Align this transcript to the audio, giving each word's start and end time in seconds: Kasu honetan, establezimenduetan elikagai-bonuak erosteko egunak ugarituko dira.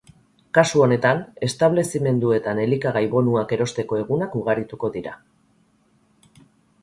Kasu 0.57 0.79
honetan, 0.83 1.19
establezimenduetan 1.47 2.61
elikagai-bonuak 2.63 3.53
erosteko 3.57 3.99
egunak 4.05 4.37
ugarituko 4.41 4.89
dira. 4.95 5.13